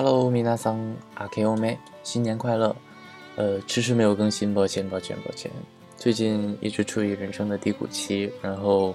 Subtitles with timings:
[0.00, 0.78] Hello，米娜桑
[1.14, 2.76] 阿 K 欧妹，新年快乐！
[3.34, 5.50] 呃，迟迟没有更新，抱歉，抱歉，抱歉。
[5.96, 8.94] 最近一直处于人生的低谷期，然后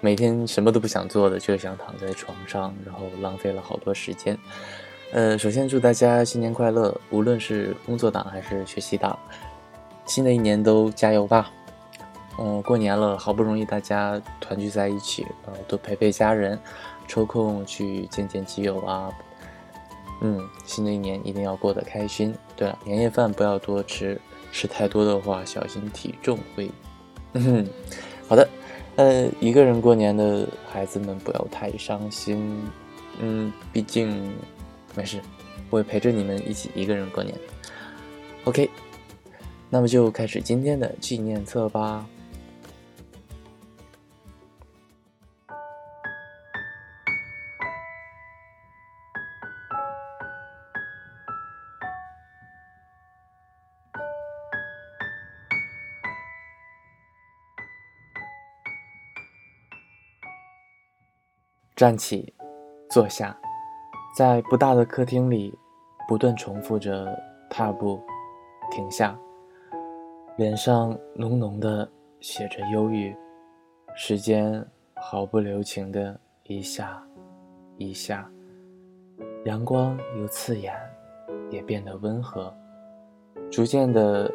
[0.00, 4.38] 每天什么都不想做的，就想躺在床上，然后浪费了好多时间。
[5.10, 9.18] 呃，首先祝大家新年快乐，无论是工作党还是学习党，
[10.06, 11.50] 新的一年都加油吧！
[12.38, 16.56] 嗯，过年了，好不容易大家团聚在一起，呃，多陪陪家人，
[17.08, 19.10] 抽空去见见基友啊。
[20.20, 22.34] 嗯，新的一年一定要过得开心。
[22.56, 24.20] 对了，年夜饭不要多吃，
[24.52, 26.70] 吃太多的话小心体重会。
[27.34, 27.66] 嗯，
[28.28, 28.48] 好的。
[28.96, 32.68] 呃，一个人过年的孩子们不要太伤心。
[33.20, 34.32] 嗯，毕竟
[34.96, 35.20] 没事，
[35.70, 37.32] 我会陪着你们一起一个人过年。
[38.42, 38.68] OK，
[39.70, 42.04] 那么就开始今天的纪念册吧。
[61.78, 62.34] 站起，
[62.90, 63.38] 坐下，
[64.12, 65.56] 在不大的客厅里，
[66.08, 67.16] 不断重复着
[67.48, 68.00] 踏步、
[68.68, 69.16] 停下，
[70.36, 71.88] 脸上浓浓的
[72.18, 73.16] 写着忧郁。
[73.94, 74.66] 时间
[74.96, 77.00] 毫不留情的一下
[77.76, 78.28] 一下，
[79.44, 80.74] 阳光由刺眼，
[81.48, 82.52] 也变得温和，
[83.52, 84.28] 逐渐的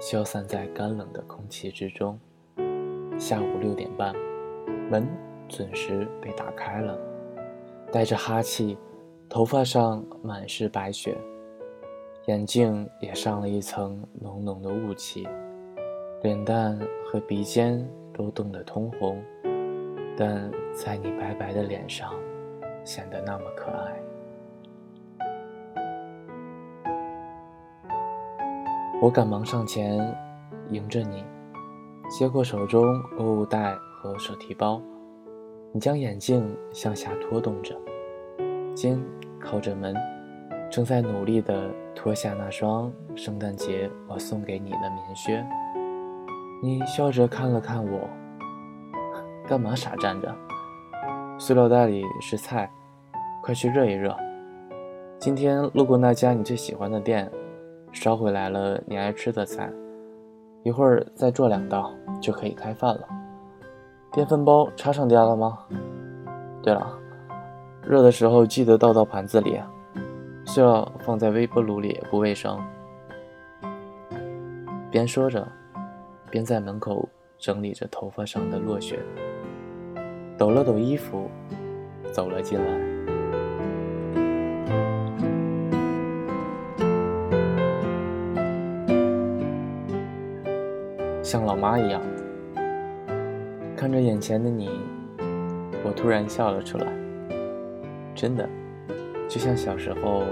[0.00, 2.16] 消散在干冷的空气之中。
[3.18, 4.14] 下午六点半，
[4.88, 5.27] 门。
[5.48, 6.98] 准时被打开了，
[7.90, 8.76] 带着哈气，
[9.28, 11.16] 头发上满是白雪，
[12.26, 15.26] 眼镜也上了一层浓浓的雾气，
[16.22, 19.22] 脸蛋和鼻尖都冻得通红，
[20.16, 22.12] 但在你白白的脸上，
[22.84, 23.98] 显得那么可爱。
[29.00, 29.96] 我赶忙上前
[30.70, 31.24] 迎着你，
[32.10, 34.82] 接过手中购物袋和手提包。
[35.78, 37.72] 你将眼镜向下拖动着，
[38.74, 39.00] 肩
[39.40, 39.94] 靠着门，
[40.68, 45.46] 正在努力地脱下那双圣诞节我送给你的棉靴。
[46.60, 48.10] 你笑着看了看我，
[49.46, 50.34] 干嘛傻站着？
[51.38, 52.68] 塑料袋里是菜，
[53.44, 54.16] 快去热一热。
[55.16, 57.30] 今天路过那家你最喜欢的店，
[57.92, 59.70] 捎回来了你爱吃的菜，
[60.64, 63.08] 一会儿再做两道就可以开饭了。
[64.10, 65.58] 电饭煲插上电了吗？
[66.62, 66.98] 对了，
[67.82, 69.60] 热的时候记得倒到盘子里，
[70.44, 72.58] 塑料放在微波炉里不卫生。
[74.90, 75.46] 边说着，
[76.30, 77.08] 边在门口
[77.38, 78.98] 整理着头发上的落雪，
[80.36, 81.30] 抖了抖衣服，
[82.10, 82.66] 走了进来，
[91.22, 92.00] 像老妈一样。
[93.78, 94.68] 看着眼前的你，
[95.84, 96.86] 我突然笑了出来。
[98.12, 98.48] 真的，
[99.28, 100.24] 就像小时候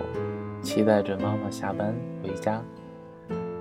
[0.60, 2.60] 期待着妈妈下班回家，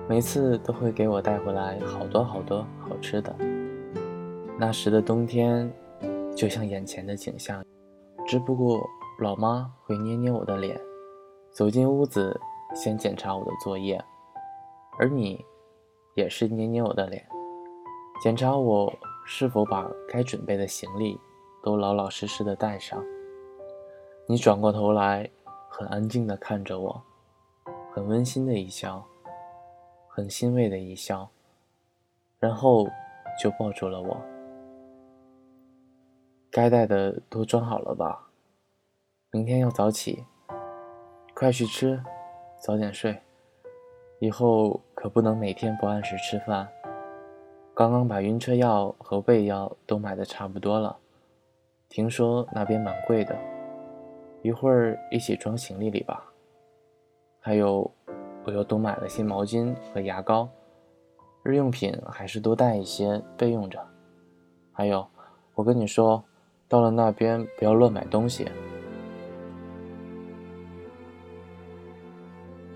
[0.08, 3.32] 每次都会给我带回来好多好多好吃的。
[4.58, 5.72] 那时的冬天，
[6.34, 7.64] 就像眼前的景象，
[8.26, 8.84] 只不过
[9.20, 10.76] 老妈会捏捏我的脸，
[11.52, 12.36] 走进屋子
[12.74, 14.04] 先检查我的作业，
[14.98, 15.44] 而你，
[16.16, 17.24] 也是捏捏我的脸，
[18.20, 18.92] 检查我。
[19.28, 21.20] 是否把该准备的行李
[21.62, 23.04] 都老老实实的带上？
[24.28, 25.28] 你转过头来，
[25.68, 27.02] 很安静的看着我，
[27.92, 29.04] 很温馨的一笑，
[30.06, 31.28] 很欣慰的一笑，
[32.38, 32.88] 然后
[33.42, 34.16] 就抱住了我。
[36.50, 38.28] 该带的都装好了吧？
[39.32, 40.24] 明天要早起，
[41.34, 42.00] 快去吃，
[42.60, 43.20] 早点睡，
[44.20, 46.68] 以后可不能每天不按时吃饭。
[47.76, 50.96] 刚刚把晕车药和胃药都买的差不多了，
[51.90, 53.36] 听说那边蛮贵的，
[54.40, 56.24] 一会儿一起装行李里吧。
[57.38, 57.90] 还有，
[58.44, 60.48] 我又多买了些毛巾和牙膏，
[61.42, 63.78] 日用品还是多带一些备用着。
[64.72, 65.06] 还有，
[65.54, 66.24] 我跟你说，
[66.66, 68.48] 到了那边不要乱买东西。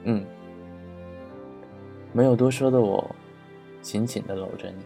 [0.05, 0.27] 嗯，
[2.13, 3.03] 没有多说的我。
[3.81, 4.83] 紧紧地搂着你，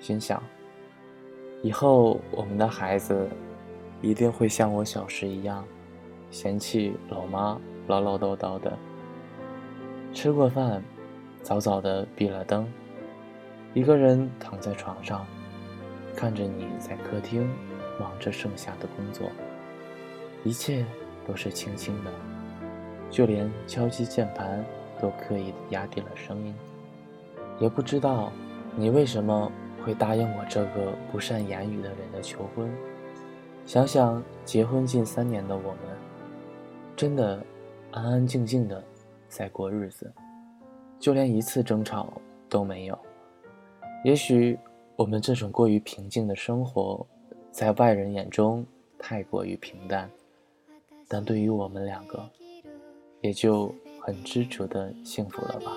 [0.00, 0.42] 心想：
[1.62, 3.28] 以后我们的孩子
[4.00, 5.64] 一定会像我小时一样，
[6.30, 8.78] 嫌弃老妈唠唠叨叨的。
[10.12, 10.82] 吃过饭，
[11.42, 12.66] 早早的闭了灯，
[13.74, 15.26] 一个人躺在床上，
[16.16, 17.48] 看着你在客厅
[17.98, 19.30] 忙着剩下的工作，
[20.44, 20.84] 一切
[21.26, 22.10] 都是轻轻的，
[23.10, 24.64] 就连敲击键盘
[25.00, 26.54] 都刻意的压低了声音。
[27.60, 28.32] 也不知道
[28.74, 29.52] 你为什么
[29.84, 32.68] 会答应我这个不善言语的人的求婚。
[33.66, 35.78] 想想结婚近三年的我们，
[36.96, 37.40] 真的
[37.92, 38.82] 安安静静的
[39.28, 40.12] 在过日子，
[40.98, 42.12] 就连一次争吵
[42.48, 42.98] 都没有。
[44.04, 44.58] 也许
[44.96, 47.06] 我们这种过于平静的生活，
[47.52, 48.66] 在外人眼中
[48.98, 50.10] 太过于平淡，
[51.06, 52.28] 但对于我们两个，
[53.20, 55.76] 也就很知足的幸福了吧。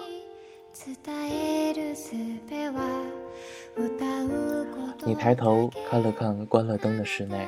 [5.06, 7.48] 你抬头看了看关了灯的室内，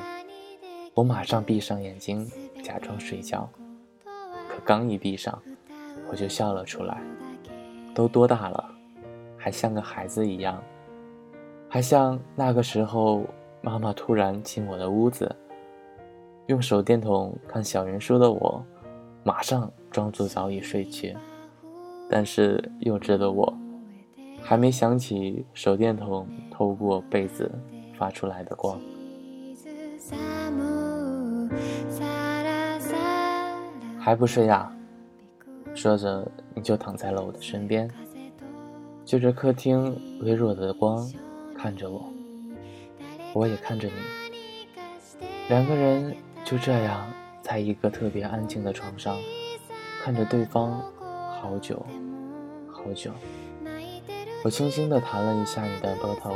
[0.94, 2.30] 我马上闭上眼睛，
[2.62, 3.48] 假装睡觉。
[4.48, 5.42] 可刚一闭上，
[6.08, 7.02] 我就笑了出来。
[7.92, 8.64] 都多大了，
[9.36, 10.62] 还像个孩子一样，
[11.68, 13.24] 还像那个时候
[13.60, 15.34] 妈妈突然进我的屋子，
[16.46, 18.64] 用手电筒看小人书的我，
[19.24, 21.16] 马上装作早已睡去。
[22.08, 23.52] 但是幼稚的我，
[24.40, 27.50] 还没想起手电筒透过被子
[27.98, 28.80] 发出来的光。
[33.98, 34.72] 还不睡呀？
[35.74, 37.90] 说着，你就躺在了我的身边，
[39.04, 41.04] 就着客厅微弱的光
[41.56, 42.08] 看着我，
[43.34, 47.04] 我也看着你，两个人就这样
[47.42, 49.16] 在一个特别安静的床上，
[50.02, 50.80] 看着对方。
[51.46, 51.80] 好久，
[52.68, 53.12] 好久。
[54.42, 56.34] 我轻轻地弹了一下你的额头。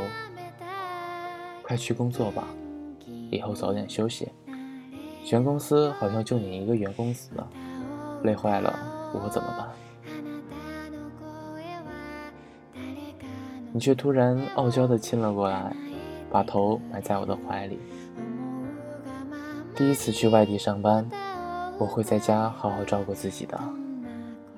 [1.61, 2.47] 快去工作吧，
[3.29, 4.31] 以后早点休息。
[5.25, 7.45] 全公司好像就你一个员工死了，
[8.23, 8.73] 累坏了
[9.13, 9.67] 我怎么办？
[13.73, 15.75] 你却突然傲娇地亲了过来，
[16.31, 17.79] 把头埋在我的怀里。
[19.75, 21.05] 第一次去外地上班，
[21.77, 23.59] 我会在家好好照顾自己的。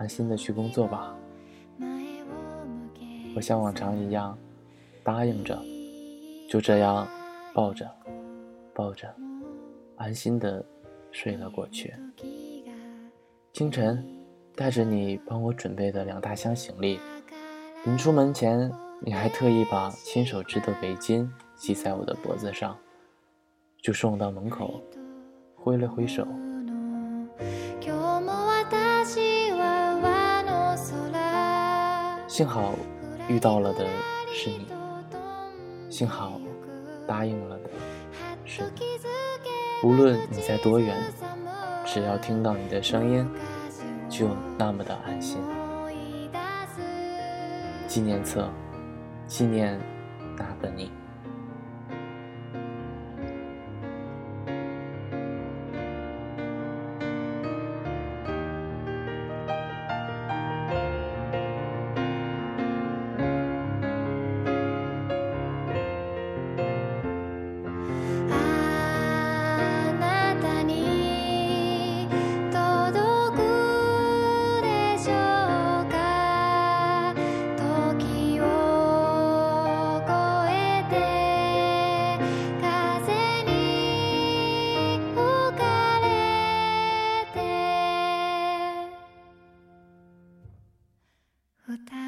[0.04, 1.16] 安心的去工作吧，
[3.34, 4.38] 我像往常一样
[5.02, 5.58] 答应着，
[6.50, 7.08] 就这样
[7.54, 7.90] 抱着
[8.74, 9.08] 抱着，
[9.96, 10.62] 安心的
[11.10, 11.94] 睡了过去。
[13.54, 14.06] 清晨，
[14.58, 17.00] 带着你帮我准备的两大箱行李，
[17.86, 21.26] 临出门前，你还特意把亲手织的围巾
[21.56, 22.78] 系在我的脖子上，
[23.82, 24.82] 就送到门口，
[25.56, 26.28] 挥了挥手。
[32.34, 32.74] 幸好
[33.30, 33.86] 遇到了的
[34.34, 34.66] 是你，
[35.88, 36.42] 幸好
[37.06, 37.70] 答应了的
[38.44, 39.88] 是你。
[39.88, 41.00] 无论你在多远，
[41.86, 43.30] 只要听到你的声音，
[44.10, 45.38] 就那么的安心。
[47.88, 48.50] 纪念册，
[49.28, 49.80] 纪念
[50.36, 50.90] 那个你。
[91.73, 92.02] 歌うこと